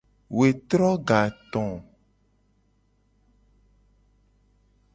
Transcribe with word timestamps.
Wetro 0.37 0.91
gato. 1.07 1.65